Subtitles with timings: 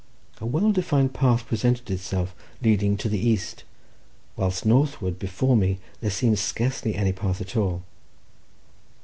[0.39, 3.63] A well defined path presented itself, leading to the east,
[4.35, 7.83] whilst northward before me there seemed scarcely any path at all.